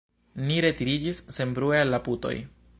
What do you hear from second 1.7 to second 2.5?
al la putoj.